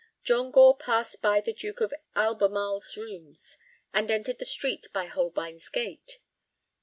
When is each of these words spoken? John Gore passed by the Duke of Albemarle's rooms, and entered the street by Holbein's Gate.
John 0.23 0.49
Gore 0.49 0.75
passed 0.77 1.21
by 1.21 1.41
the 1.41 1.53
Duke 1.53 1.79
of 1.79 1.93
Albemarle's 2.15 2.97
rooms, 2.97 3.59
and 3.93 4.09
entered 4.09 4.39
the 4.39 4.45
street 4.45 4.87
by 4.91 5.05
Holbein's 5.05 5.69
Gate. 5.69 6.17